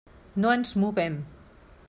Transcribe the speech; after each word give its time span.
No 0.45 0.53
ens 0.59 0.73
movem. 0.85 1.21